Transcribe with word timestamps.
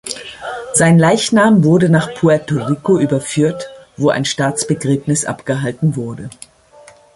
Sein 0.73 0.97
Leichnam 0.97 1.63
wurde 1.63 1.87
nach 1.87 2.15
Puerto 2.15 2.55
Rico 2.55 2.97
überführt, 2.97 3.69
wo 3.97 4.09
ein 4.09 4.25
Staatsbegräbnis 4.25 5.25
abgehalten 5.25 5.95
wurde. 5.95 6.31